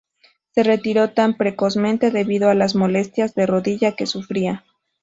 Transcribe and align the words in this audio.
Se 0.55 0.63
retiró 0.63 1.11
tan 1.11 1.37
precozmente 1.37 2.09
debido 2.09 2.49
a 2.49 2.55
las 2.55 2.73
molestias 2.73 3.35
de 3.35 3.45
rodilla 3.45 3.91
que 3.95 4.07
sufría. 4.07 4.65